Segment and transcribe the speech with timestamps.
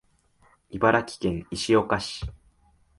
[0.71, 2.25] 茨城県石岡市